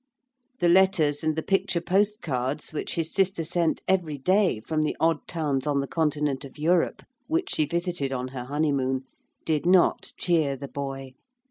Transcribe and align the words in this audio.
The 0.61 0.67
letters 0.67 1.23
and 1.23 1.35
the 1.35 1.43
picture 1.43 1.79
post 1.79 2.23
cards 2.23 2.73
which 2.73 2.95
his 2.95 3.13
sister 3.13 3.43
sent 3.43 3.83
every 3.87 4.17
day 4.17 4.59
from 4.59 4.81
the 4.81 4.97
odd 4.99 5.27
towns 5.27 5.67
on 5.67 5.79
the 5.79 5.85
continent 5.87 6.43
of 6.43 6.57
Europe, 6.57 7.03
which 7.27 7.53
she 7.53 7.65
visited 7.65 8.11
on 8.11 8.29
her 8.29 8.45
honeymoon, 8.45 9.03
did 9.45 9.67
not 9.67 10.13
cheer 10.17 10.57
the 10.57 10.67
boy. 10.67 11.13